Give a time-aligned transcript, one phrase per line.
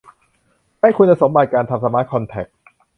[0.77, 2.47] ใช้คุณสมบัติการทำสมาร์ทคอนแทร็ก